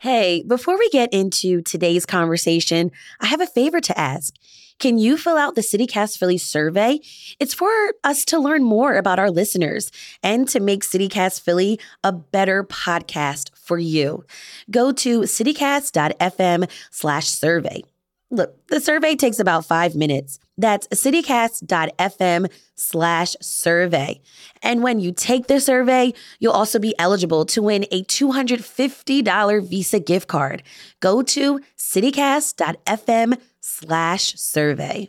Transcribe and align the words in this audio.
Hey, 0.00 0.42
before 0.46 0.78
we 0.78 0.88
get 0.88 1.12
into 1.12 1.60
today's 1.60 2.06
conversation, 2.06 2.90
I 3.20 3.26
have 3.26 3.42
a 3.42 3.46
favor 3.46 3.82
to 3.82 3.98
ask. 4.00 4.34
Can 4.78 4.96
you 4.96 5.18
fill 5.18 5.36
out 5.36 5.56
the 5.56 5.60
CityCast 5.60 6.16
Philly 6.16 6.38
survey? 6.38 7.00
It's 7.38 7.52
for 7.52 7.70
us 8.02 8.24
to 8.24 8.38
learn 8.38 8.64
more 8.64 8.94
about 8.94 9.18
our 9.18 9.30
listeners 9.30 9.92
and 10.22 10.48
to 10.48 10.58
make 10.58 10.84
CityCast 10.84 11.42
Philly 11.42 11.78
a 12.02 12.12
better 12.12 12.64
podcast 12.64 13.50
for 13.54 13.78
you. 13.78 14.24
Go 14.70 14.90
to 14.90 15.20
citycast.fm 15.20 16.70
slash 16.90 17.28
survey. 17.28 17.82
Look, 18.30 18.56
the 18.68 18.80
survey 18.80 19.16
takes 19.16 19.38
about 19.38 19.66
five 19.66 19.94
minutes. 19.94 20.38
That's 20.60 20.86
citycast.fm 20.88 22.52
slash 22.74 23.34
survey. 23.40 24.20
And 24.62 24.82
when 24.82 25.00
you 25.00 25.10
take 25.10 25.46
the 25.46 25.58
survey, 25.58 26.12
you'll 26.38 26.52
also 26.52 26.78
be 26.78 26.94
eligible 26.98 27.46
to 27.46 27.62
win 27.62 27.86
a 27.90 28.04
$250 28.04 29.66
Visa 29.66 30.00
gift 30.00 30.28
card. 30.28 30.62
Go 31.00 31.22
to 31.22 31.60
citycast.fm 31.78 33.38
slash 33.60 34.34
survey. 34.34 35.08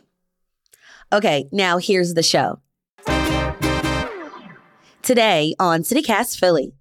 Okay, 1.12 1.48
now 1.52 1.76
here's 1.76 2.14
the 2.14 2.22
show. 2.22 2.60
Today 5.02 5.54
on 5.58 5.82
CityCast 5.82 6.38
Philly, 6.38 6.72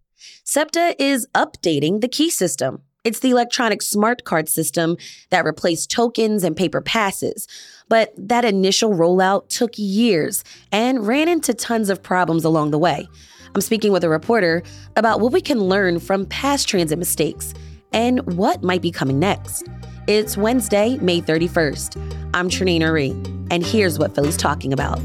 SEPTA 0.45 0.95
is 0.97 1.27
updating 1.35 1.99
the 1.99 2.07
key 2.07 2.29
system. 2.29 2.83
It's 3.03 3.19
the 3.19 3.31
electronic 3.31 3.81
smart 3.81 4.25
card 4.25 4.47
system 4.47 4.95
that 5.31 5.43
replaced 5.43 5.89
tokens 5.89 6.43
and 6.43 6.55
paper 6.55 6.81
passes. 6.81 7.47
But 7.89 8.13
that 8.15 8.45
initial 8.45 8.91
rollout 8.91 9.49
took 9.49 9.71
years 9.75 10.43
and 10.71 11.07
ran 11.07 11.27
into 11.27 11.55
tons 11.55 11.89
of 11.89 12.03
problems 12.03 12.45
along 12.45 12.69
the 12.69 12.77
way. 12.77 13.09
I'm 13.55 13.61
speaking 13.61 13.91
with 13.91 14.03
a 14.03 14.09
reporter 14.09 14.61
about 14.95 15.19
what 15.19 15.33
we 15.33 15.41
can 15.41 15.59
learn 15.61 15.99
from 15.99 16.27
past 16.27 16.69
transit 16.69 16.99
mistakes 16.99 17.55
and 17.91 18.21
what 18.37 18.61
might 18.61 18.83
be 18.83 18.91
coming 18.91 19.17
next. 19.17 19.67
It's 20.05 20.37
Wednesday, 20.37 20.97
May 20.97 21.21
31st. 21.21 22.29
I'm 22.35 22.49
Trenae 22.49 22.79
Nuri, 22.79 23.11
and 23.49 23.65
here's 23.65 23.97
what 23.97 24.13
Philly's 24.13 24.37
talking 24.37 24.73
about. 24.73 24.99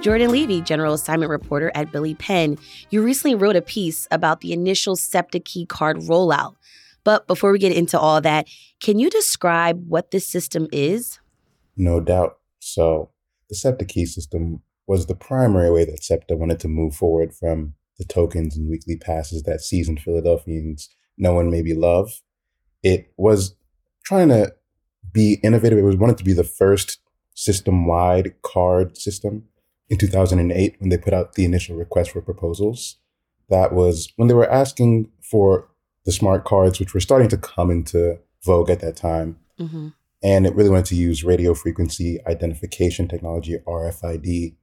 Jordan 0.00 0.30
Levy, 0.30 0.60
general 0.60 0.94
assignment 0.94 1.28
reporter 1.28 1.72
at 1.74 1.90
Billy 1.90 2.14
Penn, 2.14 2.56
you 2.90 3.02
recently 3.02 3.34
wrote 3.34 3.56
a 3.56 3.62
piece 3.62 4.06
about 4.12 4.40
the 4.40 4.52
initial 4.52 4.94
SEPTA 4.94 5.40
key 5.40 5.66
card 5.66 5.96
rollout. 5.96 6.54
But 7.02 7.26
before 7.26 7.50
we 7.50 7.58
get 7.58 7.76
into 7.76 7.98
all 7.98 8.20
that, 8.20 8.46
can 8.80 9.00
you 9.00 9.10
describe 9.10 9.88
what 9.88 10.12
this 10.12 10.24
system 10.24 10.68
is? 10.70 11.18
No 11.76 12.00
doubt. 12.00 12.38
So, 12.60 13.10
the 13.48 13.56
SEPTA 13.56 13.86
key 13.86 14.06
system 14.06 14.62
was 14.86 15.06
the 15.06 15.16
primary 15.16 15.70
way 15.70 15.84
that 15.84 16.04
SEPTA 16.04 16.36
wanted 16.36 16.60
to 16.60 16.68
move 16.68 16.94
forward 16.94 17.34
from 17.34 17.74
the 17.98 18.04
tokens 18.04 18.56
and 18.56 18.70
weekly 18.70 18.96
passes 18.96 19.42
that 19.44 19.62
seasoned 19.62 20.00
Philadelphians 20.00 20.90
know 21.16 21.40
and 21.40 21.50
maybe 21.50 21.74
love. 21.74 22.22
It 22.84 23.12
was 23.16 23.56
trying 24.04 24.28
to 24.28 24.54
be 25.10 25.40
innovative. 25.42 25.78
It 25.78 25.82
was 25.82 25.96
wanted 25.96 26.18
to 26.18 26.24
be 26.24 26.34
the 26.34 26.44
first 26.44 27.00
system 27.34 27.86
wide 27.86 28.34
card 28.42 28.96
system 28.96 29.44
in 29.90 29.98
2008 29.98 30.76
when 30.78 30.90
they 30.90 30.98
put 30.98 31.14
out 31.14 31.34
the 31.34 31.44
initial 31.44 31.76
request 31.76 32.10
for 32.10 32.20
proposals. 32.20 32.96
That 33.48 33.72
was 33.72 34.12
when 34.16 34.28
they 34.28 34.34
were 34.34 34.50
asking 34.50 35.10
for 35.22 35.68
the 36.04 36.12
smart 36.12 36.44
cards, 36.44 36.78
which 36.78 36.94
were 36.94 37.00
starting 37.00 37.28
to 37.28 37.38
come 37.38 37.70
into 37.70 38.18
vogue 38.44 38.70
at 38.70 38.80
that 38.80 38.96
time. 38.96 39.38
Mm-hmm. 39.58 39.88
And 40.22 40.46
it 40.46 40.54
really 40.54 40.70
wanted 40.70 40.86
to 40.86 40.96
use 40.96 41.24
radio 41.24 41.54
frequency 41.54 42.18
identification 42.26 43.08
technology, 43.08 43.56
RFID, 43.66 44.56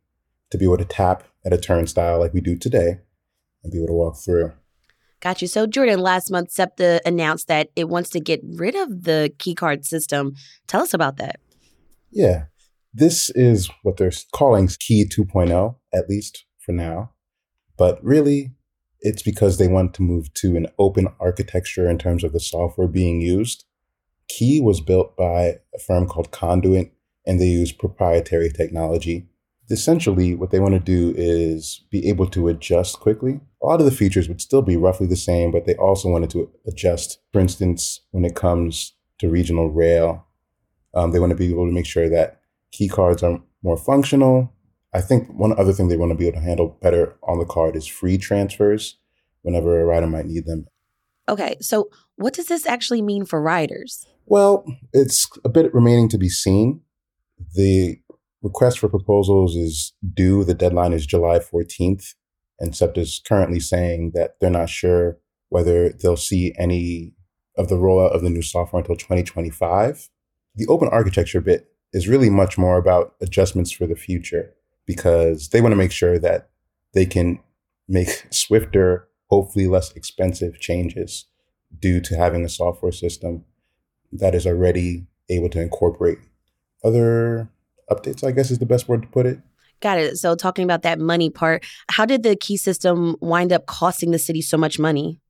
to 0.52 0.58
be 0.58 0.66
able 0.66 0.78
to 0.78 0.86
tap 0.86 1.24
at 1.46 1.54
a 1.54 1.58
turnstile 1.58 2.20
like 2.20 2.34
we 2.34 2.42
do 2.42 2.58
today 2.58 3.00
and 3.64 3.72
be 3.72 3.80
able 3.80 3.88
to 3.88 3.94
walk 3.94 4.18
through. 4.18 4.52
Got 5.22 5.42
you. 5.42 5.48
So, 5.48 5.66
Jordan, 5.66 6.00
last 6.00 6.30
month, 6.30 6.52
SEPTA 6.52 7.02
announced 7.06 7.48
that 7.48 7.70
it 7.76 7.90
wants 7.90 8.10
to 8.12 8.20
get 8.20 8.42
rid 8.44 8.76
of 8.76 9.04
the 9.06 9.34
key 9.40 9.56
card 9.56 9.86
system. 9.86 10.36
Tell 10.68 10.82
us 10.82 10.94
about 10.94 11.18
that. 11.18 11.40
Yeah. 12.12 12.46
This 12.98 13.30
is 13.32 13.70
what 13.84 13.98
they're 13.98 14.14
calling 14.32 14.70
Key 14.80 15.06
2.0, 15.06 15.76
at 15.94 16.08
least 16.08 16.46
for 16.60 16.72
now. 16.72 17.12
But 17.78 18.02
really, 18.02 18.54
it's 19.02 19.22
because 19.22 19.58
they 19.58 19.68
want 19.68 19.94
to 19.96 20.02
move 20.02 20.34
to 20.36 20.56
an 20.56 20.68
open 20.80 21.10
architecture 21.20 21.90
in 21.90 21.98
terms 21.98 22.24
of 22.24 22.32
the 22.32 22.40
software 22.40 22.88
being 22.88 23.20
used. 23.20 23.66
Key 24.30 24.62
was 24.62 24.80
built 24.80 25.18
by 25.18 25.60
a 25.76 25.80
firm 25.86 26.08
called 26.08 26.32
Conduent, 26.32 26.90
and 27.28 27.38
they 27.38 27.48
use 27.48 27.74
proprietary 27.74 28.50
technology. 28.50 29.28
Essentially, 29.70 30.34
what 30.34 30.52
they 30.52 30.62
want 30.62 30.76
to 30.76 30.80
do 30.80 31.14
is 31.18 31.84
be 31.92 32.08
able 32.08 32.28
to 32.28 32.48
adjust 32.48 33.02
quickly. 33.02 33.42
A 33.62 33.66
lot 33.66 33.82
of 33.82 33.86
the 33.86 33.92
features 33.92 34.30
would 34.30 34.40
still 34.40 34.62
be 34.62 34.78
roughly 34.78 35.08
the 35.08 35.18
same, 35.18 35.52
but 35.52 35.66
they 35.66 35.76
also 35.76 36.08
wanted 36.08 36.30
to 36.30 36.50
adjust. 36.66 37.20
For 37.34 37.42
instance, 37.42 38.00
when 38.12 38.24
it 38.24 38.38
comes 38.38 38.94
to 39.20 39.28
regional 39.28 39.70
rail, 39.70 40.26
um, 40.94 41.12
they 41.12 41.20
want 41.20 41.32
to 41.32 41.36
be 41.36 41.50
able 41.50 41.68
to 41.68 41.74
make 41.74 41.86
sure 41.86 42.08
that 42.08 42.40
key 42.76 42.88
cards 42.88 43.24
are 43.24 43.42
more 43.64 43.78
functional. 43.78 44.54
I 44.94 45.02
think 45.02 45.28
one 45.30 45.58
other 45.58 45.74
thing 45.74 45.88
they 45.88 45.98
want 45.98 46.12
to 46.12 46.18
be 46.18 46.28
able 46.28 46.40
to 46.40 46.46
handle 46.46 46.78
better 46.82 47.18
on 47.24 47.40
the 47.40 47.46
card 47.46 47.76
is 47.76 47.88
free 47.88 48.18
transfers 48.18 48.98
whenever 49.42 49.80
a 49.80 49.86
rider 49.86 50.08
might 50.08 50.26
need 50.26 50.46
them. 50.46 50.68
Okay, 51.28 51.56
so 51.60 51.90
what 52.16 52.34
does 52.34 52.48
this 52.48 52.66
actually 52.66 53.02
mean 53.02 53.26
for 53.26 53.42
riders? 53.42 54.06
Well, 54.26 54.66
it's 54.94 55.28
a 55.44 55.50
bit 55.50 55.74
remaining 55.74 56.10
to 56.10 56.18
be 56.18 56.30
seen. 56.30 56.82
The 57.56 58.00
request 58.42 58.80
for 58.80 58.90
proposals 58.90 59.56
is 59.56 59.94
due. 60.14 60.44
The 60.44 60.54
deadline 60.54 60.94
is 60.94 61.06
July 61.06 61.40
14th. 61.40 62.14
And 62.60 62.76
SEPTA 62.76 63.02
is 63.02 63.22
currently 63.28 63.60
saying 63.60 64.12
that 64.16 64.36
they're 64.40 64.50
not 64.50 64.70
sure 64.70 65.18
whether 65.50 65.90
they'll 65.90 66.16
see 66.18 66.54
any 66.58 67.14
of 67.58 67.70
the 67.70 67.76
rollout 67.76 68.16
of 68.16 68.22
the 68.22 68.30
new 68.30 68.42
software 68.42 68.82
until 68.82 68.96
2025. 68.96 70.10
The 70.56 70.68
open 70.68 70.88
architecture 70.90 71.42
bit 71.42 71.68
is 71.96 72.10
really 72.10 72.30
much 72.30 72.58
more 72.58 72.78
about 72.78 73.16
adjustments 73.22 73.72
for 73.72 73.88
the 73.88 73.96
future 73.96 74.54
because 74.86 75.48
they 75.50 75.62
want 75.62 75.72
to 75.72 75.78
make 75.78 75.94
sure 75.94 76.20
that 76.20 76.50
they 76.94 77.06
can 77.06 77.40
make 77.88 78.28
swifter, 78.32 79.08
hopefully 79.28 79.66
less 79.66 79.94
expensive 79.94 80.60
changes 80.60 81.26
due 81.80 82.02
to 82.02 82.18
having 82.18 82.44
a 82.44 82.50
software 82.50 82.92
system 82.92 83.46
that 84.12 84.36
is 84.36 84.46
already 84.46 85.08
able 85.30 85.50
to 85.50 85.62
incorporate 85.62 86.18
other 86.84 87.50
updates, 87.90 88.26
I 88.26 88.32
guess 88.32 88.52
is 88.52 88.60
the 88.60 88.66
best 88.66 88.90
word 88.90 89.04
to 89.04 89.08
put 89.08 89.26
it. 89.26 89.40
Got 89.80 89.98
it. 89.98 90.18
So, 90.18 90.36
talking 90.36 90.66
about 90.66 90.82
that 90.82 91.00
money 91.00 91.30
part, 91.30 91.66
how 91.90 92.06
did 92.06 92.24
the 92.24 92.36
key 92.36 92.58
system 92.58 93.16
wind 93.22 93.54
up 93.54 93.68
costing 93.68 94.12
the 94.12 94.20
city 94.20 94.42
so 94.42 94.58
much 94.58 94.80
money? 94.80 95.22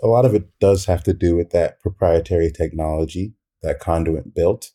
A 0.00 0.06
lot 0.06 0.24
of 0.24 0.34
it 0.34 0.48
does 0.60 0.84
have 0.84 1.02
to 1.04 1.12
do 1.12 1.34
with 1.34 1.50
that 1.50 1.80
proprietary 1.80 2.52
technology 2.52 3.34
that 3.62 3.80
Conduent 3.80 4.34
built 4.34 4.72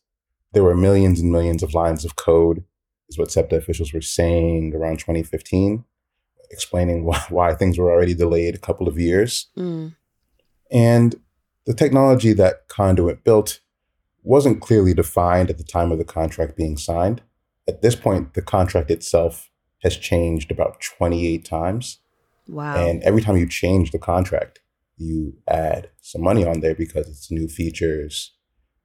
there 0.52 0.62
were 0.62 0.76
millions 0.76 1.20
and 1.20 1.32
millions 1.32 1.62
of 1.62 1.74
lines 1.74 2.04
of 2.04 2.16
code, 2.16 2.64
is 3.08 3.18
what 3.18 3.30
SEPTA 3.30 3.56
officials 3.56 3.92
were 3.92 4.00
saying 4.00 4.74
around 4.74 4.98
2015, 4.98 5.84
explaining 6.50 7.04
why, 7.06 7.24
why 7.28 7.54
things 7.54 7.78
were 7.78 7.90
already 7.90 8.14
delayed 8.14 8.54
a 8.54 8.58
couple 8.58 8.88
of 8.88 8.98
years. 8.98 9.48
Mm. 9.56 9.94
And 10.70 11.14
the 11.66 11.74
technology 11.74 12.32
that 12.32 12.68
Conduent 12.68 13.24
built 13.24 13.60
wasn't 14.22 14.60
clearly 14.60 14.94
defined 14.94 15.50
at 15.50 15.58
the 15.58 15.64
time 15.64 15.92
of 15.92 15.98
the 15.98 16.04
contract 16.04 16.56
being 16.56 16.76
signed. 16.76 17.22
At 17.68 17.82
this 17.82 17.96
point, 17.96 18.34
the 18.34 18.42
contract 18.42 18.90
itself 18.90 19.50
has 19.82 19.96
changed 19.96 20.50
about 20.50 20.80
28 20.80 21.44
times. 21.44 21.98
Wow. 22.48 22.76
And 22.76 23.02
every 23.02 23.22
time 23.22 23.36
you 23.36 23.48
change 23.48 23.90
the 23.90 23.98
contract, 23.98 24.60
you 24.96 25.34
add 25.48 25.90
some 26.00 26.22
money 26.22 26.44
on 26.44 26.60
there 26.60 26.74
because 26.74 27.08
it's 27.08 27.30
new 27.30 27.48
features, 27.48 28.32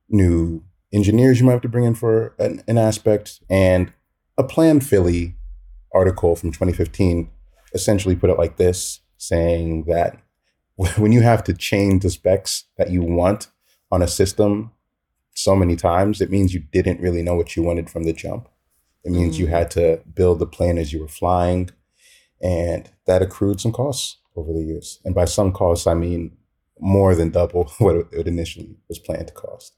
new 0.09 0.63
engineers 0.93 1.39
you 1.39 1.45
might 1.45 1.53
have 1.53 1.61
to 1.61 1.69
bring 1.69 1.85
in 1.85 1.95
for 1.95 2.35
an, 2.39 2.63
an 2.67 2.77
aspect. 2.77 3.39
And 3.49 3.91
a 4.37 4.43
Plan 4.43 4.79
Philly 4.79 5.35
article 5.93 6.35
from 6.35 6.51
2015 6.51 7.29
essentially 7.73 8.15
put 8.15 8.29
it 8.29 8.37
like 8.37 8.57
this 8.57 9.01
saying 9.17 9.85
that 9.85 10.19
when 10.97 11.11
you 11.11 11.21
have 11.21 11.43
to 11.45 11.53
change 11.53 12.03
the 12.03 12.09
specs 12.09 12.65
that 12.77 12.91
you 12.91 13.01
want 13.01 13.47
on 13.91 14.01
a 14.01 14.07
system 14.07 14.71
so 15.33 15.55
many 15.55 15.75
times, 15.75 16.21
it 16.21 16.31
means 16.31 16.53
you 16.53 16.63
didn't 16.71 17.01
really 17.01 17.21
know 17.21 17.35
what 17.35 17.55
you 17.55 17.63
wanted 17.63 17.89
from 17.89 18.03
the 18.03 18.13
jump. 18.13 18.49
It 19.03 19.11
means 19.11 19.37
mm 19.37 19.39
you 19.39 19.47
had 19.47 19.71
to 19.71 20.01
build 20.13 20.39
the 20.39 20.47
plane 20.47 20.77
as 20.77 20.91
you 20.91 20.99
were 20.99 21.07
flying, 21.07 21.69
and 22.41 22.89
that 23.05 23.21
accrued 23.21 23.61
some 23.61 23.71
costs 23.71 24.17
over 24.35 24.51
the 24.51 24.63
years. 24.63 24.99
And 25.05 25.15
by 25.15 25.25
some 25.25 25.51
costs, 25.53 25.87
I 25.87 25.93
mean 25.93 26.35
more 26.79 27.15
than 27.15 27.29
double 27.29 27.65
what 27.77 28.07
it 28.11 28.27
initially 28.27 28.77
was 28.89 28.99
planned 28.99 29.27
to 29.27 29.33
cost. 29.33 29.75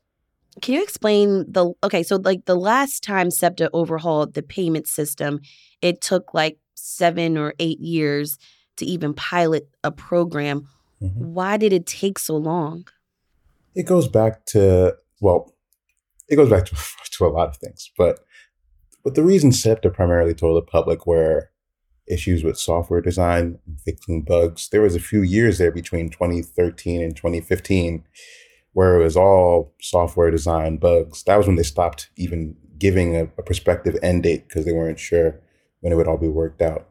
Can 0.62 0.74
you 0.74 0.84
explain 0.84 1.46
the 1.52 1.74
okay? 1.84 2.04
So, 2.04 2.18
like 2.18 2.46
the 2.46 2.56
last 2.56 3.04
time 3.04 3.32
SEPTA 3.32 3.70
overhauled 3.74 4.34
the 4.34 4.44
payment 4.44 4.88
system, 4.88 5.40
it 5.82 6.02
took 6.02 6.34
like 6.34 6.58
seven 6.76 7.38
or 7.38 7.54
eight 7.60 7.80
years 7.80 8.38
to 8.78 8.86
even 8.86 9.14
pilot 9.14 9.70
a 9.84 9.92
program. 9.92 10.68
Mm-hmm. 11.02 11.34
Why 11.34 11.58
did 11.58 11.72
it 11.72 11.86
take 11.86 12.20
so 12.20 12.36
long? 12.36 12.88
It 13.76 13.84
goes 13.84 14.08
back 14.08 14.46
to, 14.48 14.96
well, 15.22 15.54
it 16.28 16.36
goes 16.36 16.50
back 16.50 16.66
to, 16.66 16.76
to 17.12 17.26
a 17.26 17.30
lot 17.30 17.50
of 17.50 17.58
things. 17.58 17.92
But 17.98 18.20
But 19.04 19.16
the 19.16 19.24
reason 19.24 19.52
SEPTA 19.52 19.92
primarily 19.92 20.34
told 20.34 20.58
the 20.58 20.66
public 20.66 21.06
were 21.06 21.52
issues 22.08 22.44
with 22.44 22.58
software 22.58 23.02
design 23.02 23.60
fixing 23.86 24.24
bugs. 24.24 24.70
There 24.70 24.82
was 24.82 24.96
a 24.96 25.00
few 25.00 25.22
years 25.22 25.60
there 25.60 25.72
between 25.72 26.10
2013 26.10 27.04
and 27.04 27.16
2015 27.16 28.04
where 28.74 29.00
it 29.00 29.04
was 29.04 29.18
all 29.18 29.74
software 29.82 30.32
design 30.32 30.78
bugs. 30.78 31.24
That 31.24 31.38
was 31.38 31.48
when 31.48 31.56
they 31.56 31.64
stopped 31.64 32.10
even 32.16 32.56
giving 32.78 33.16
a, 33.16 33.24
a 33.38 33.44
prospective 33.44 33.98
end 34.02 34.24
date 34.24 34.48
because 34.48 34.66
they 34.66 34.72
weren't 34.72 35.00
sure 35.00 35.40
when 35.82 35.92
it 35.92 35.96
would 35.96 36.08
all 36.08 36.18
be 36.18 36.28
worked 36.28 36.62
out. 36.62 36.90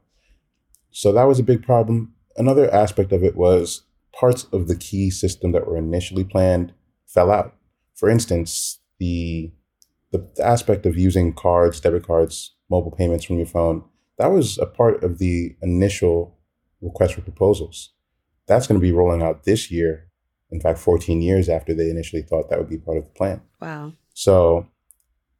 So 0.91 1.13
that 1.13 1.25
was 1.25 1.39
a 1.39 1.45
big 1.45 1.63
problem. 1.63 2.15
Another 2.37 2.73
aspect 2.73 3.13
of 3.13 3.23
it 3.23 3.37
was 3.37 3.83
parts 4.13 4.45
of 4.53 4.69
the 4.69 4.77
key 4.77 5.11
system 5.11 5.53
that 5.53 5.67
were 5.67 5.77
initially 5.77 6.25
planned 6.25 6.73
fell 7.07 7.31
out. 7.31 7.55
For 7.95 8.09
instance, 8.09 8.81
the 8.99 9.53
the, 10.11 10.27
the 10.37 10.47
aspect 10.47 10.87
of 10.87 10.97
using 10.97 11.35
cards, 11.35 11.81
debit 11.81 12.07
cards, 12.07 12.55
mobile 12.71 12.91
payments 12.91 13.27
from 13.27 13.37
your 13.37 13.47
phone, 13.47 13.85
that 14.19 14.29
was 14.29 14.59
a 14.59 14.67
part 14.67 15.05
of 15.05 15.19
the 15.19 15.55
initial 15.63 16.39
request 16.81 17.15
for 17.15 17.21
proposals. 17.21 17.93
That's 18.47 18.67
going 18.67 18.81
to 18.81 18.85
be 18.85 18.93
rolling 18.93 19.23
out 19.23 19.45
this 19.45 19.71
year. 19.71 20.08
In 20.50 20.61
fact, 20.61 20.79
14 20.79 21.21
years 21.21 21.49
after 21.49 21.75
they 21.75 21.91
initially 21.91 22.23
thought 22.23 22.49
that 22.49 22.59
would 22.59 22.71
be 22.71 22.79
part 22.79 22.97
of 22.97 23.05
the 23.05 23.11
plan. 23.11 23.43
Wow. 23.61 23.93
So 24.15 24.67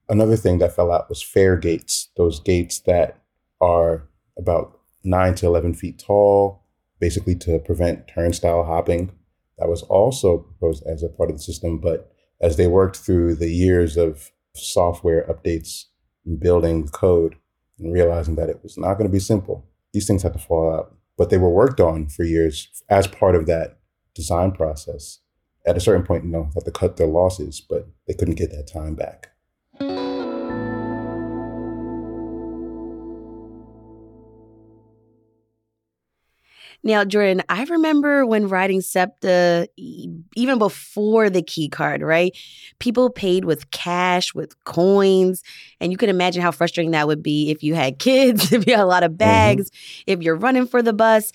another 0.09 0.37
thing 0.37 0.59
that 0.59 0.75
fell 0.75 0.93
out 0.93 1.09
was 1.09 1.23
fare 1.23 1.57
gates, 1.57 2.11
those 2.17 2.41
gates 2.41 2.81
that 2.81 3.23
are 3.61 4.09
about 4.37 4.79
nine 5.05 5.35
to 5.37 5.47
11 5.47 5.75
feet 5.75 5.99
tall, 5.99 6.65
basically 7.01 7.35
to 7.37 7.59
prevent 7.59 8.09
turnstile 8.09 8.65
hopping. 8.65 9.13
That 9.59 9.69
was 9.69 9.83
also 9.83 10.39
proposed 10.39 10.85
as 10.87 11.03
a 11.03 11.09
part 11.09 11.31
of 11.31 11.37
the 11.37 11.43
system, 11.43 11.79
but 11.79 12.13
as 12.41 12.57
they 12.57 12.67
worked 12.67 12.97
through 12.97 13.37
the 13.37 13.51
years 13.51 13.97
of 13.97 14.31
software 14.55 15.25
updates 15.25 15.85
and 16.25 16.39
building 16.39 16.87
code 16.89 17.37
and 17.79 17.93
realizing 17.93 18.37
that 18.37 18.49
it 18.49 18.61
was 18.63 18.77
not 18.77 18.95
going 18.95 19.09
to 19.09 19.13
be 19.13 19.21
simple, 19.21 19.67
these 19.93 20.07
things 20.07 20.23
had 20.23 20.33
to 20.35 20.39
fall 20.39 20.73
out. 20.73 20.95
But 21.17 21.31
they 21.31 21.39
were 21.39 21.51
worked 21.51 21.81
on 21.81 22.09
for 22.09 22.23
years 22.23 22.69
as 22.89 23.09
part 23.09 23.35
of 23.35 23.47
that 23.47 23.78
design 24.19 24.51
process. 24.51 25.21
At 25.65 25.77
a 25.77 25.81
certain 25.81 26.05
point, 26.05 26.25
you 26.25 26.31
know, 26.31 26.51
had 26.55 26.65
to 26.65 26.73
cut 26.73 26.97
their 26.97 27.07
losses, 27.07 27.61
but 27.61 27.87
they 28.09 28.15
couldn't 28.15 28.35
get 28.35 28.51
that 28.51 28.67
time 28.67 28.97
back. 28.97 29.29
Now, 36.85 37.05
Jordan, 37.05 37.43
I 37.49 37.65
remember 37.65 38.25
when 38.25 38.49
writing 38.49 38.81
SEPTA, 38.81 39.69
even 39.77 40.59
before 40.59 41.29
the 41.29 41.43
key 41.43 41.69
card, 41.69 42.03
right? 42.03 42.37
People 42.79 43.11
paid 43.11 43.45
with 43.45 43.71
cash, 43.71 44.35
with 44.35 44.63
coins. 44.65 45.43
And 45.81 45.93
you 45.93 45.99
can 45.99 46.09
imagine 46.09 46.41
how 46.41 46.51
frustrating 46.51 46.93
that 46.93 47.07
would 47.07 47.23
be 47.23 47.51
if 47.51 47.63
you 47.63 47.75
had 47.75 47.99
kids, 47.99 48.53
if 48.53 48.67
you 48.67 48.75
had 48.75 48.83
a 48.83 48.87
lot 48.87 49.03
of 49.03 49.13
mm-hmm. 49.13 49.19
bags, 49.19 49.71
mm-hmm. 49.71 50.13
if 50.13 50.23
you're 50.23 50.37
running 50.37 50.67
for 50.67 50.83
the 50.83 50.93
bus. 50.93 51.33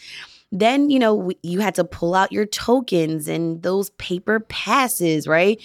Then, 0.55 0.91
you 0.91 0.99
know, 0.99 1.31
you 1.41 1.61
had 1.61 1.73
to 1.75 1.83
pull 1.83 2.13
out 2.13 2.31
your 2.31 2.45
tokens 2.45 3.27
and 3.27 3.63
those 3.63 3.89
paper 3.91 4.39
passes, 4.39 5.27
right? 5.27 5.59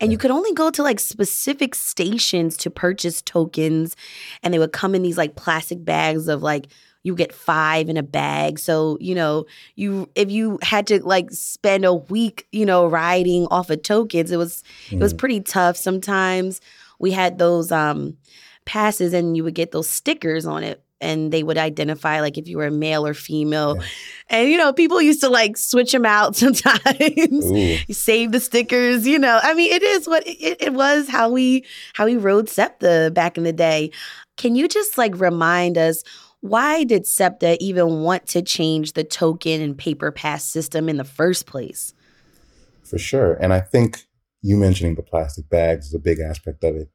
And 0.00 0.12
you 0.12 0.18
could 0.18 0.30
only 0.30 0.52
go 0.52 0.70
to 0.70 0.82
like 0.82 1.00
specific 1.00 1.74
stations 1.74 2.58
to 2.58 2.70
purchase 2.70 3.22
tokens. 3.22 3.96
And 4.42 4.52
they 4.52 4.58
would 4.58 4.72
come 4.72 4.94
in 4.94 5.02
these 5.02 5.16
like 5.16 5.34
plastic 5.34 5.82
bags 5.82 6.28
of 6.28 6.42
like 6.42 6.66
you 7.04 7.14
get 7.14 7.32
five 7.32 7.88
in 7.88 7.96
a 7.96 8.02
bag. 8.02 8.58
So, 8.58 8.98
you 9.00 9.14
know, 9.14 9.46
you 9.76 10.10
if 10.14 10.30
you 10.30 10.58
had 10.60 10.86
to 10.88 11.02
like 11.02 11.30
spend 11.30 11.86
a 11.86 11.94
week, 11.94 12.46
you 12.52 12.66
know, 12.66 12.86
riding 12.86 13.46
off 13.46 13.70
of 13.70 13.82
tokens, 13.82 14.30
it 14.30 14.36
was 14.36 14.62
mm. 14.88 14.98
it 14.98 15.02
was 15.02 15.14
mm. 15.14 15.18
pretty 15.18 15.40
tough. 15.40 15.78
Sometimes 15.78 16.60
we 16.98 17.12
had 17.12 17.38
those 17.38 17.72
um 17.72 18.18
passes 18.66 19.14
and 19.14 19.38
you 19.38 19.44
would 19.44 19.54
get 19.54 19.72
those 19.72 19.88
stickers 19.88 20.44
on 20.44 20.62
it 20.62 20.83
and 21.04 21.32
they 21.32 21.42
would 21.42 21.58
identify 21.58 22.20
like 22.20 22.38
if 22.38 22.48
you 22.48 22.56
were 22.56 22.66
a 22.66 22.70
male 22.70 23.06
or 23.06 23.14
female. 23.14 23.76
Yeah. 23.76 23.86
And 24.30 24.48
you 24.48 24.56
know, 24.56 24.72
people 24.72 25.00
used 25.00 25.20
to 25.20 25.28
like 25.28 25.56
switch 25.56 25.92
them 25.92 26.06
out 26.06 26.34
sometimes. 26.36 27.52
you 27.88 27.94
save 27.94 28.32
the 28.32 28.40
stickers, 28.40 29.06
you 29.06 29.18
know. 29.18 29.38
I 29.42 29.54
mean, 29.54 29.70
it 29.70 29.82
is 29.82 30.08
what 30.08 30.26
it, 30.26 30.60
it 30.60 30.72
was 30.72 31.08
how 31.08 31.30
we 31.30 31.64
how 31.92 32.06
we 32.06 32.16
rode 32.16 32.48
SEPTA 32.48 33.12
back 33.14 33.36
in 33.36 33.44
the 33.44 33.52
day. 33.52 33.90
Can 34.36 34.56
you 34.56 34.66
just 34.66 34.98
like 34.98 35.20
remind 35.20 35.78
us 35.78 36.02
why 36.40 36.84
did 36.84 37.06
SEPTA 37.06 37.56
even 37.60 38.02
want 38.02 38.26
to 38.28 38.42
change 38.42 38.92
the 38.92 39.04
token 39.04 39.62
and 39.62 39.78
paper 39.78 40.10
pass 40.10 40.44
system 40.44 40.88
in 40.88 40.98
the 40.98 41.04
first 41.04 41.46
place? 41.46 41.94
For 42.82 42.98
sure. 42.98 43.34
And 43.34 43.52
I 43.54 43.60
think 43.60 44.04
you 44.42 44.58
mentioning 44.58 44.94
the 44.94 45.02
plastic 45.02 45.48
bags 45.48 45.86
is 45.86 45.94
a 45.94 45.98
big 45.98 46.20
aspect 46.20 46.62
of 46.62 46.76
it. 46.76 46.90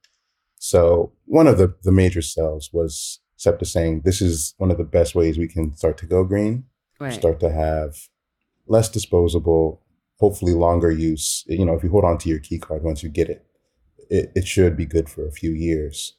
So 0.59 1.13
one 1.25 1.47
of 1.47 1.57
the, 1.57 1.73
the 1.81 1.91
major 1.91 2.21
sells 2.21 2.69
was 2.71 3.21
SEPTA 3.39 3.65
saying 3.65 4.01
this 4.03 4.21
is 4.21 4.53
one 4.57 4.69
of 4.69 4.77
the 4.77 4.83
best 4.83 5.15
ways 5.15 5.38
we 5.38 5.47
can 5.47 5.75
start 5.75 5.97
to 6.00 6.06
go 6.06 6.25
green, 6.25 6.65
right. 7.00 7.13
start 7.13 7.39
to 7.39 7.50
have 7.50 8.09
less 8.68 8.89
disposable, 8.89 9.81
hopefully 10.19 10.53
longer 10.53 10.91
use. 10.91 11.45
You 11.47 11.63
know, 11.63 11.74
if 11.74 11.81
you 11.81 11.89
hold 11.89 12.03
on 12.03 12.18
to 12.19 12.30
your 12.30 12.39
key 12.39 12.59
card 12.59 12.83
once 12.83 13.01
you 13.01 13.07
get 13.07 13.30
it, 13.30 13.45
it, 14.09 14.33
it 14.36 14.45
should 14.45 14.75
be 14.75 14.86
good 14.86 15.07
for 15.07 15.25
a 15.25 15.31
few 15.31 15.51
years. 15.51 16.18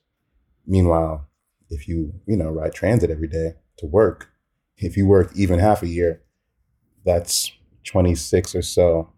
Meanwhile, 0.67 1.28
if 1.69 1.87
you, 1.87 2.14
you 2.26 2.38
know, 2.38 2.49
ride 2.49 2.72
transit 2.72 3.11
every 3.11 3.28
day 3.28 3.56
to 3.76 3.87
work, 3.87 4.31
if 4.78 4.96
you 4.96 5.06
work 5.06 5.31
even 5.37 5.58
half 5.58 5.82
a 5.82 5.88
year, 5.88 6.23
that's 7.05 7.52
26 7.84 8.55
or 8.55 8.62
so 8.62 9.12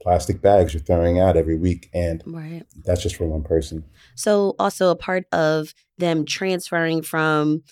plastic 0.00 0.40
bags 0.40 0.74
you're 0.74 0.82
throwing 0.82 1.18
out 1.18 1.36
every 1.36 1.56
week. 1.56 1.90
And 1.92 2.22
right. 2.26 2.64
that's 2.84 3.02
just 3.02 3.16
for 3.16 3.26
one 3.26 3.42
person. 3.42 3.84
So, 4.14 4.54
also 4.58 4.90
a 4.90 4.96
part 4.96 5.24
of 5.32 5.74
them 5.98 6.24
transferring 6.24 7.02
from 7.02 7.62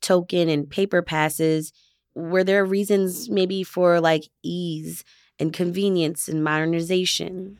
token 0.00 0.48
and 0.48 0.68
paper 0.68 1.02
passes, 1.02 1.72
were 2.14 2.44
there 2.44 2.64
reasons 2.64 3.28
maybe 3.28 3.62
for 3.62 4.00
like 4.00 4.24
ease 4.42 5.04
and 5.38 5.52
convenience 5.52 6.28
and 6.28 6.44
modernization? 6.44 7.58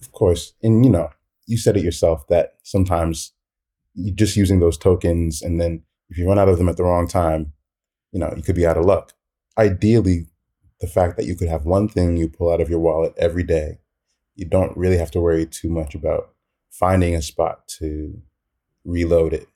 Of 0.00 0.12
course. 0.12 0.54
And, 0.62 0.84
you 0.84 0.90
know, 0.90 1.10
you 1.46 1.58
said 1.58 1.76
it 1.76 1.84
yourself 1.84 2.26
that 2.28 2.54
sometimes 2.62 3.32
you're 3.94 4.14
just 4.14 4.36
using 4.36 4.60
those 4.60 4.78
tokens 4.78 5.42
and 5.42 5.60
then 5.60 5.82
if 6.08 6.18
you 6.18 6.26
run 6.26 6.38
out 6.38 6.48
of 6.48 6.58
them 6.58 6.68
at 6.68 6.76
the 6.76 6.84
wrong 6.84 7.06
time 7.06 7.52
you 8.12 8.18
know 8.18 8.32
you 8.36 8.42
could 8.42 8.56
be 8.56 8.66
out 8.66 8.78
of 8.78 8.84
luck 8.84 9.12
ideally 9.58 10.26
the 10.82 10.86
fact 10.86 11.16
that 11.16 11.24
you 11.24 11.34
could 11.34 11.48
have 11.48 11.64
one 11.64 11.88
thing 11.88 12.18
you 12.18 12.28
pull 12.28 12.52
out 12.52 12.60
of 12.60 12.68
your 12.68 12.78
wallet 12.78 13.14
every 13.16 13.42
day 13.42 13.78
you 14.34 14.44
don't 14.44 14.76
really 14.76 14.98
have 14.98 15.10
to 15.10 15.20
worry 15.20 15.46
too 15.46 15.70
much 15.70 15.94
about 15.94 16.34
finding 16.70 17.14
a 17.14 17.22
spot 17.22 17.66
to 17.68 18.20
reload 18.84 19.32
it 19.32 19.46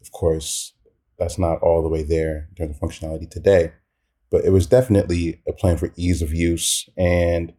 of 0.00 0.10
course 0.10 0.72
that's 1.18 1.38
not 1.38 1.60
all 1.60 1.82
the 1.82 1.88
way 1.88 2.02
there 2.02 2.48
in 2.48 2.54
terms 2.56 2.76
of 2.76 2.80
functionality 2.80 3.30
today 3.30 3.72
but 4.32 4.44
it 4.44 4.50
was 4.50 4.66
definitely 4.66 5.40
a 5.46 5.52
plan 5.52 5.76
for 5.76 5.92
ease 5.96 6.22
of 6.22 6.34
use 6.34 6.88
and 6.96 7.52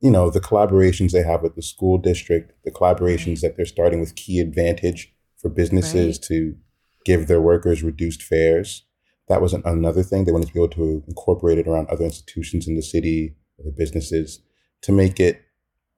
you 0.00 0.10
know 0.10 0.30
the 0.30 0.40
collaborations 0.40 1.10
they 1.10 1.22
have 1.22 1.42
with 1.42 1.54
the 1.56 1.62
school 1.62 1.98
district 1.98 2.52
the 2.64 2.70
collaborations 2.70 3.40
that 3.40 3.56
they're 3.56 3.66
starting 3.66 4.00
with 4.00 4.14
key 4.14 4.40
advantage 4.40 5.12
for 5.42 5.50
businesses 5.50 6.16
right. 6.16 6.22
to 6.22 6.56
give 7.04 7.26
their 7.26 7.40
workers 7.40 7.82
reduced 7.82 8.22
fares. 8.22 8.84
That 9.32 9.40
was 9.40 9.54
an, 9.54 9.62
another 9.64 10.02
thing. 10.02 10.26
They 10.26 10.30
wanted 10.30 10.48
to 10.48 10.52
be 10.52 10.60
able 10.60 10.74
to 10.74 11.02
incorporate 11.08 11.56
it 11.56 11.66
around 11.66 11.88
other 11.88 12.04
institutions 12.04 12.68
in 12.68 12.76
the 12.76 12.82
city, 12.82 13.34
other 13.58 13.70
businesses, 13.74 14.40
to 14.82 14.92
make 14.92 15.18
it 15.18 15.40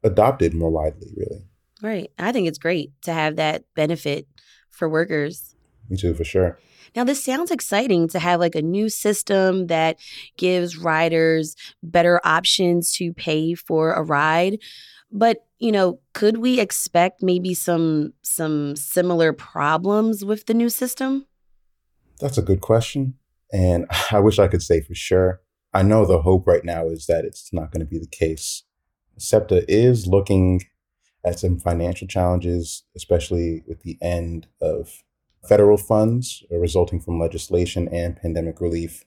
adopted 0.05 0.55
more 0.55 0.71
widely, 0.71 1.09
really. 1.17 1.43
Right. 1.83 2.12
I 2.17 2.31
think 2.31 2.47
it's 2.47 2.59
great 2.59 2.93
to 3.03 3.12
have 3.12 3.35
that 3.35 3.64
benefit 3.75 4.29
for 4.71 4.88
workers. 4.88 5.57
Me 5.91 5.97
too, 5.97 6.14
for 6.14 6.23
sure. 6.23 6.61
Now, 6.95 7.03
this 7.03 7.25
sounds 7.25 7.50
exciting 7.50 8.07
to 8.11 8.21
have 8.21 8.38
like 8.38 8.55
a 8.55 8.62
new 8.62 8.88
system 8.88 9.67
that 9.67 9.99
gives 10.37 10.79
riders 10.79 11.57
better 11.83 12.21
options 12.23 12.93
to 12.99 13.12
pay 13.12 13.55
for 13.55 13.95
a 13.95 14.03
ride. 14.05 14.61
But, 15.11 15.38
you 15.59 15.73
know, 15.73 15.99
could 16.12 16.38
we 16.38 16.61
expect 16.61 17.21
maybe 17.21 17.53
some 17.53 18.12
some 18.23 18.76
similar 18.76 19.33
problems 19.33 20.25
with 20.25 20.47
the 20.47 20.55
new 20.55 20.69
system? 20.69 21.26
That's 22.21 22.38
a 22.38 22.43
good 22.43 22.61
question. 22.61 23.14
And 23.54 23.87
I 24.11 24.18
wish 24.18 24.38
I 24.40 24.49
could 24.49 24.62
say 24.62 24.80
for 24.80 24.94
sure. 24.94 25.40
I 25.73 25.82
know 25.82 26.04
the 26.04 26.23
hope 26.23 26.46
right 26.46 26.64
now 26.64 26.88
is 26.88 27.06
that 27.06 27.25
it's 27.25 27.52
not 27.52 27.70
going 27.70 27.80
to 27.80 27.87
be 27.87 27.99
the 27.99 28.06
case. 28.06 28.64
SEPTA 29.16 29.64
is 29.68 30.08
looking 30.08 30.62
at 31.25 31.38
some 31.38 31.58
financial 31.58 32.08
challenges, 32.08 32.82
especially 32.96 33.62
with 33.66 33.82
the 33.82 33.96
end 34.02 34.49
of 34.61 35.04
federal 35.49 35.76
funds 35.76 36.42
resulting 36.50 37.00
from 37.00 37.20
legislation 37.20 37.88
and 37.88 38.16
pandemic 38.16 38.61
relief. 38.61 39.04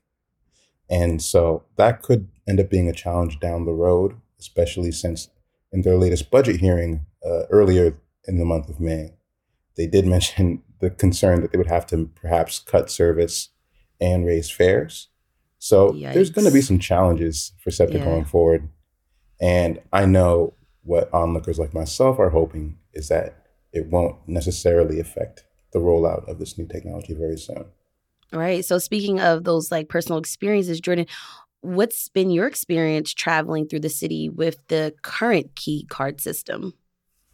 And 0.90 1.22
so 1.22 1.66
that 1.76 2.02
could 2.02 2.30
end 2.48 2.60
up 2.60 2.70
being 2.70 2.88
a 2.88 2.94
challenge 2.94 3.40
down 3.40 3.66
the 3.66 3.74
road, 3.74 4.16
especially 4.40 4.92
since 4.92 5.30
in 5.74 5.82
their 5.82 5.98
latest 5.98 6.32
budget 6.32 6.62
hearing 6.62 7.06
uh, 7.26 7.44
earlier 7.50 7.98
in 8.26 8.38
the 8.38 8.46
month 8.46 8.70
of 8.70 8.80
May, 8.80 9.16
they 9.76 9.88
did 9.88 10.06
mention 10.16 10.64
the 10.80 10.90
concern 10.90 11.42
that 11.42 11.52
they 11.52 11.58
would 11.58 11.68
have 11.68 11.86
to 11.88 12.10
perhaps 12.16 12.60
cut 12.60 12.90
service 12.90 13.50
and 14.00 14.26
raise 14.26 14.50
fares. 14.50 15.10
So 15.60 15.92
Yikes. 15.92 16.14
there's 16.14 16.30
going 16.30 16.46
to 16.46 16.54
be 16.54 16.62
some 16.62 16.80
challenges 16.80 17.54
for 17.60 17.72
SEPTA 17.72 17.98
yeah. 17.98 18.06
going 18.06 18.26
forward. 18.26 18.70
And 19.42 19.80
I 19.92 20.06
know 20.06 20.54
what 20.84 21.14
onlookers 21.14 21.60
like 21.60 21.74
myself 21.74 22.20
are 22.20 22.30
hoping 22.30 22.78
is 22.94 23.10
that 23.10 23.44
it 23.74 23.88
won't 23.88 24.16
necessarily 24.28 25.00
affect 25.00 25.44
the 25.74 25.80
rollout 25.80 26.28
of 26.30 26.40
this 26.40 26.58
new 26.58 26.66
technology 26.66 27.14
very 27.14 27.38
soon. 27.38 27.66
All 28.34 28.40
right. 28.40 28.64
So 28.64 28.78
speaking 28.78 29.20
of 29.20 29.44
those 29.44 29.72
like 29.72 29.90
personal 29.90 30.20
experiences, 30.20 30.80
Jordan, 30.80 31.06
what's 31.62 32.10
been 32.10 32.30
your 32.30 32.48
experience 32.48 33.14
traveling 33.14 33.68
through 33.68 33.82
the 33.82 33.90
city 33.90 34.30
with 34.30 34.66
the 34.68 34.94
current 35.02 35.56
key 35.56 35.86
card 35.90 36.22
system? 36.22 36.74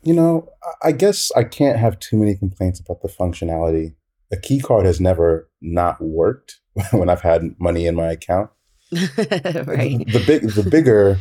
You 0.04 0.14
know, 0.14 0.50
I 0.84 0.92
guess 0.92 1.32
I 1.36 1.44
can't 1.44 1.80
have 1.80 2.00
too 2.00 2.18
many 2.18 2.36
complaints 2.36 2.80
about 2.80 3.02
the 3.02 3.08
functionality. 3.08 3.96
A 4.34 4.36
key 4.36 4.60
card 4.60 4.88
has 4.88 5.00
never 5.00 5.48
not 5.62 6.02
worked 6.02 6.60
when 6.92 7.08
I've 7.08 7.22
had 7.22 7.56
money 7.60 7.86
in 7.86 7.96
my 7.96 8.08
account. 8.08 8.50
right. 8.92 10.04
The 10.08 10.24
big 10.26 10.50
the 10.50 10.68
bigger 10.70 11.20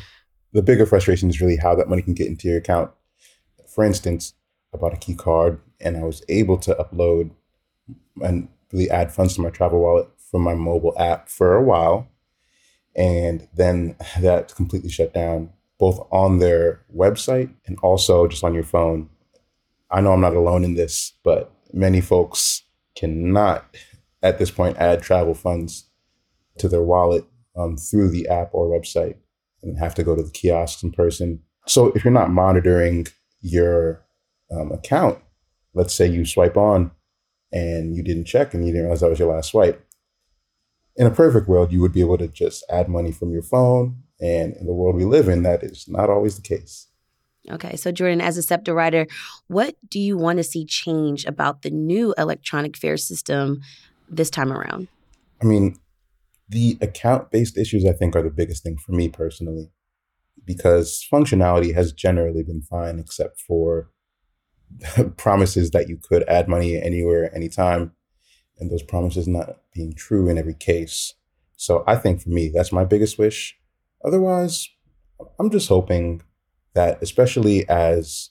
the 0.53 0.63
bigger 0.63 0.87
frustration 0.87 1.29
is 1.29 1.41
really 1.41 1.57
how 1.57 1.75
that 1.75 1.91
money 1.91 2.01
can 2.01 2.15
get 2.15 2.27
into 2.27 2.49
your 2.49 2.57
account. 2.57 2.91
For 3.69 3.85
instance, 3.85 4.33
I 4.75 4.79
bought 4.79 4.95
a 4.95 4.99
key 4.99 5.15
card 5.15 5.61
and 5.79 5.99
I 5.99 6.05
was 6.05 6.23
able 6.31 6.57
to 6.59 6.75
upload 6.75 7.33
and 8.23 8.49
really 8.73 8.91
add 8.91 9.13
funds 9.13 9.35
to 9.35 9.43
my 9.43 9.51
travel 9.51 9.81
wallet 9.81 10.09
from 10.31 10.41
my 10.41 10.55
mobile 10.55 10.95
app 10.99 11.29
for 11.29 11.55
a 11.55 11.63
while. 11.63 12.09
And 12.97 13.47
then 13.55 13.97
that 14.21 14.55
completely 14.55 14.91
shut 14.91 15.13
down 15.13 15.51
both 15.79 16.07
on 16.11 16.39
their 16.39 16.81
website 16.97 17.53
and 17.67 17.79
also 17.83 18.27
just 18.27 18.43
on 18.43 18.55
your 18.55 18.63
phone. 18.63 19.11
I 19.91 20.01
know 20.01 20.15
I'm 20.15 20.21
not 20.23 20.35
alone 20.35 20.65
in 20.65 20.77
this, 20.77 21.13
but 21.23 21.53
many 21.75 22.01
folks 22.01 22.63
cannot 22.97 23.65
at 24.23 24.39
this 24.39 24.51
point 24.51 24.77
add 24.79 25.03
travel 25.03 25.35
funds 25.35 25.89
to 26.59 26.69
their 26.69 26.83
wallet 26.83 27.25
um, 27.57 27.77
through 27.77 28.11
the 28.11 28.29
app 28.29 28.51
or 28.53 28.69
website 28.69 29.17
and 29.63 29.79
have 29.79 29.95
to 29.95 30.03
go 30.03 30.15
to 30.15 30.23
the 30.23 30.31
kiosks 30.31 30.83
in 30.83 30.93
person. 30.93 31.41
So 31.67 31.87
if 31.95 32.05
you're 32.05 32.13
not 32.13 32.31
monitoring 32.31 33.07
your 33.41 34.05
um, 34.51 34.73
account, 34.73 35.19
let's 35.75 35.95
say 35.95 36.07
you 36.07 36.25
swipe 36.25 36.57
on 36.57 36.91
and 37.53 37.95
you 37.95 38.03
didn't 38.03 38.25
check 38.25 38.55
and 38.55 38.67
you 38.67 38.73
didn't 38.73 38.85
realize 38.85 39.01
that 39.01 39.11
was 39.11 39.19
your 39.19 39.33
last 39.33 39.51
swipe. 39.51 39.85
In 40.97 41.07
a 41.07 41.11
perfect 41.11 41.49
world, 41.49 41.73
you 41.73 41.81
would 41.81 41.93
be 41.93 42.01
able 42.01 42.19
to 42.19 42.29
just 42.29 42.65
add 42.71 42.89
money 42.89 43.13
from 43.13 43.33
your 43.33 43.43
phone. 43.43 44.03
And 44.21 44.55
in 44.57 44.67
the 44.67 44.75
world 44.75 44.95
we 44.95 45.05
live 45.05 45.29
in, 45.29 45.43
that 45.43 45.63
is 45.63 45.87
not 45.89 46.11
always 46.11 46.37
the 46.37 46.43
case. 46.43 46.89
Okay, 47.51 47.77
so 47.77 47.91
Jordan, 47.91 48.21
as 48.21 48.37
a 48.37 48.43
SEPTA 48.43 48.73
writer, 48.73 49.07
what 49.49 49.75
do 49.89 49.99
you 49.99 50.17
want 50.17 50.37
to 50.37 50.45
see 50.45 50.65
change 50.65 51.25
about 51.25 51.63
the 51.63 51.71
new 51.71 52.15
electronic 52.17 52.77
fare 52.77 52.97
system 52.97 53.61
this 54.09 54.31
time 54.31 54.53
around? 54.53 54.87
I 55.41 55.47
mean, 55.47 55.79
the 56.49 56.79
account 56.81 57.31
based 57.31 57.59
issues, 57.59 57.85
I 57.85 57.93
think, 57.93 58.15
are 58.15 58.23
the 58.23 58.31
biggest 58.31 58.63
thing 58.63 58.77
for 58.79 58.93
me 58.93 59.09
personally, 59.09 59.73
because 60.45 61.05
functionality 61.13 61.75
has 61.75 61.93
generally 61.93 62.45
been 62.45 62.63
fine, 62.63 63.01
except 63.01 63.41
for 63.41 63.91
promises 65.17 65.73
that 65.73 65.89
you 65.89 65.99
could 66.01 66.23
add 66.29 66.49
money 66.49 66.81
anywhere, 66.81 67.35
anytime, 67.35 67.93
and 68.59 68.71
those 68.71 68.83
promises 68.83 69.27
not 69.27 69.57
being 69.75 69.95
true 69.95 70.29
in 70.29 70.39
every 70.39 70.55
case. 70.55 71.15
So 71.57 71.83
I 71.87 71.97
think 71.97 72.21
for 72.23 72.31
me, 72.31 72.51
that's 72.55 72.73
my 72.73 72.85
biggest 72.85 73.19
wish. 73.19 73.59
Otherwise, 74.05 74.69
I'm 75.39 75.51
just 75.51 75.69
hoping 75.69 76.23
that, 76.75 77.03
especially 77.03 77.69
as 77.69 78.31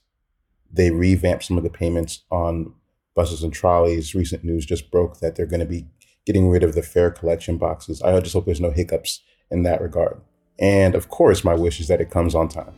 they 0.72 0.92
revamp 0.92 1.44
some 1.44 1.58
of 1.58 1.64
the 1.64 1.70
payments 1.70 2.24
on 2.32 2.74
buses 3.16 3.44
and 3.44 3.54
trolleys, 3.54 4.16
recent 4.16 4.44
news 4.44 4.66
just 4.66 4.90
broke 4.92 5.20
that 5.20 5.36
they're 5.36 5.46
going 5.46 5.60
to 5.60 5.66
be 5.66 5.86
getting 6.26 6.50
rid 6.50 6.64
of 6.64 6.76
the 6.76 6.84
fare 6.84 7.12
collection 7.12 7.58
boxes. 7.58 8.02
I 8.02 8.20
just 8.20 8.34
hope 8.34 8.46
there's 8.46 8.62
no 8.62 8.72
hiccups 8.72 9.22
in 9.50 9.64
that 9.64 9.82
regard. 9.82 10.22
And 10.60 10.96
of 10.96 11.10
course, 11.10 11.44
my 11.44 11.56
wish 11.56 11.80
is 11.80 11.88
that 11.88 12.02
it 12.02 12.12
comes 12.12 12.36
on 12.36 12.48
time. 12.48 12.74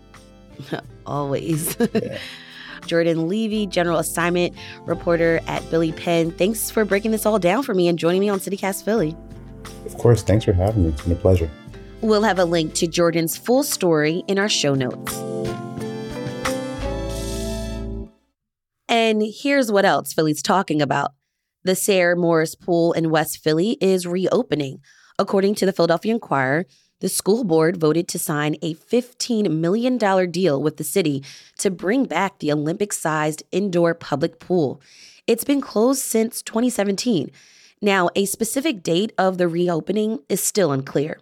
Always. 1.05 1.77
Yeah. 1.93 2.17
Jordan 2.85 3.29
Levy, 3.29 3.65
general 3.65 3.99
assignment 3.99 4.53
reporter 4.81 5.39
at 5.47 5.69
Billy 5.71 5.93
Penn. 5.93 6.31
Thanks 6.31 6.69
for 6.69 6.83
breaking 6.83 7.11
this 7.11 7.25
all 7.25 7.39
down 7.39 7.63
for 7.63 7.73
me 7.73 7.87
and 7.87 7.97
joining 7.97 8.19
me 8.19 8.27
on 8.27 8.39
CityCast 8.39 8.83
Philly. 8.83 9.15
Of 9.85 9.97
course. 9.97 10.21
Thanks 10.21 10.43
for 10.43 10.51
having 10.51 10.83
me. 10.83 10.89
It's 10.89 11.01
been 11.01 11.13
a 11.13 11.15
pleasure. 11.15 11.49
We'll 12.01 12.23
have 12.23 12.39
a 12.39 12.45
link 12.45 12.73
to 12.75 12.87
Jordan's 12.87 13.37
full 13.37 13.63
story 13.63 14.23
in 14.27 14.37
our 14.37 14.49
show 14.49 14.73
notes. 14.73 15.32
And 18.93 19.23
here's 19.23 19.71
what 19.71 19.85
else 19.85 20.13
Philly's 20.13 20.43
talking 20.43 20.79
about. 20.79 21.13
The 21.63 21.73
Sayre 21.73 22.15
Morris 22.15 22.53
Pool 22.53 22.93
in 22.93 23.09
West 23.09 23.39
Philly 23.39 23.75
is 23.81 24.05
reopening. 24.05 24.81
According 25.17 25.55
to 25.55 25.65
the 25.65 25.73
Philadelphia 25.73 26.13
Inquirer, 26.13 26.67
the 26.99 27.09
school 27.09 27.43
board 27.43 27.75
voted 27.75 28.07
to 28.09 28.19
sign 28.19 28.55
a 28.61 28.75
$15 28.75 29.49
million 29.49 29.97
deal 30.29 30.61
with 30.61 30.77
the 30.77 30.83
city 30.83 31.23
to 31.57 31.71
bring 31.71 32.05
back 32.05 32.37
the 32.37 32.51
Olympic 32.51 32.93
sized 32.93 33.41
indoor 33.51 33.95
public 33.95 34.37
pool. 34.37 34.79
It's 35.25 35.43
been 35.43 35.59
closed 35.59 36.03
since 36.03 36.43
2017. 36.43 37.31
Now, 37.81 38.11
a 38.15 38.25
specific 38.25 38.83
date 38.83 39.11
of 39.17 39.39
the 39.39 39.47
reopening 39.47 40.19
is 40.29 40.43
still 40.43 40.71
unclear. 40.71 41.19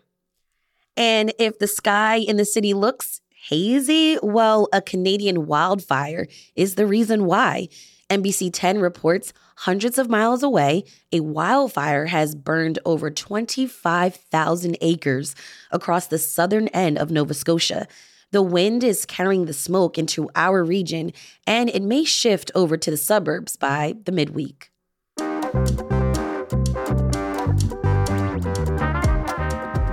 And 0.97 1.31
if 1.39 1.57
the 1.57 1.67
sky 1.67 2.17
in 2.17 2.35
the 2.35 2.43
city 2.43 2.73
looks 2.73 3.21
hazy, 3.50 4.17
well, 4.21 4.67
a 4.71 4.81
Canadian 4.81 5.48
wildfire 5.48 6.27
is 6.55 6.75
the 6.75 6.86
reason 6.86 7.25
why. 7.25 7.67
NBC 8.10 8.51
10 8.53 8.79
reports 8.79 9.33
hundreds 9.57 9.98
of 9.98 10.10
miles 10.10 10.43
away, 10.43 10.83
a 11.12 11.21
wildfire 11.21 12.07
has 12.07 12.36
burned 12.36 12.77
over 12.86 13.10
25,000 13.10 14.77
acres 14.81 15.33
across 15.71 16.07
the 16.07 16.17
southern 16.19 16.67
end 16.69 16.98
of 17.00 17.10
Nova 17.10 17.33
Scotia. 17.33 17.88
The 18.31 18.43
wind 18.43 18.83
is 18.83 19.05
carrying 19.05 19.45
the 19.45 19.53
smoke 19.53 19.98
into 19.98 20.29
our 20.36 20.63
region, 20.63 21.12
and 21.48 21.69
it 21.69 21.81
may 21.81 22.03
shift 22.03 22.51
over 22.53 22.77
to 22.77 22.91
the 22.91 22.98
suburbs 22.98 23.55
by 23.55 23.95
the 24.05 24.12
midweek. 24.12 24.71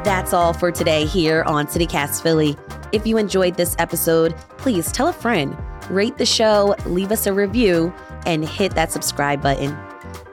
That's 0.05 0.33
all 0.33 0.53
for 0.53 0.71
today 0.71 1.07
here 1.07 1.45
on 1.45 1.67
CityCast 1.67 2.23
Philly. 2.23 2.57
If 2.91 3.07
you 3.07 3.19
enjoyed 3.19 3.57
this 3.57 3.77
episode, 3.79 4.37
please 4.57 4.91
tell 4.91 5.09
a 5.09 5.13
friend, 5.13 5.57
rate 5.91 6.17
the 6.17 6.25
show, 6.27 6.75
leave 6.87 7.13
us 7.13 7.27
a 7.27 7.33
review, 7.33 7.93
and 8.25 8.45
hit 8.49 8.75
that 8.75 8.93
subscribe 8.93 9.43
button. 9.43 9.77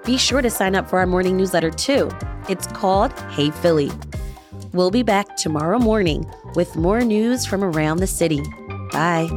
Be 0.06 0.18
sure 0.18 0.42
to 0.42 0.50
sign 0.50 0.76
up 0.76 0.90
for 0.90 1.00
our 1.00 1.06
morning 1.06 1.36
newsletter 1.36 1.72
too. 1.72 2.10
It's 2.48 2.68
called 2.68 3.18
Hey 3.32 3.52
Philly. 3.52 3.92
We'll 4.72 4.92
be 4.92 5.04
back 5.04 5.36
tomorrow 5.36 5.80
morning 5.80 6.30
with 6.56 6.76
more 6.76 7.02
news 7.02 7.46
from 7.46 7.64
around 7.64 7.98
the 7.98 8.08
city. 8.08 8.42
Bye. 8.92 9.30